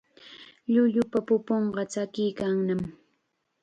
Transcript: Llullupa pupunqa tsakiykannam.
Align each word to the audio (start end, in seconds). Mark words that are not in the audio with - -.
Llullupa 0.73 1.19
pupunqa 1.27 1.81
tsakiykannam. 1.91 2.81